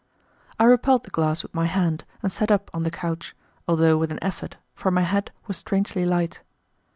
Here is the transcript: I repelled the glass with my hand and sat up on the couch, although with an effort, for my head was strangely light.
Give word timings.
I 0.59 0.63
repelled 0.63 1.03
the 1.03 1.11
glass 1.11 1.43
with 1.43 1.53
my 1.53 1.67
hand 1.67 2.05
and 2.23 2.31
sat 2.31 2.49
up 2.49 2.71
on 2.73 2.81
the 2.81 2.89
couch, 2.89 3.35
although 3.67 3.99
with 3.99 4.09
an 4.11 4.17
effort, 4.19 4.57
for 4.73 4.89
my 4.89 5.03
head 5.03 5.29
was 5.45 5.57
strangely 5.57 6.07
light. 6.07 6.41